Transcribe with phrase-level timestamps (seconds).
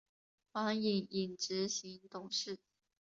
[0.51, 2.57] 黄影影执行董事。